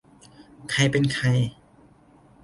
[0.69, 1.25] ใครเป็นใคร